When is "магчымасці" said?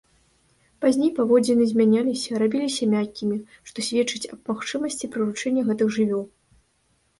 4.55-5.13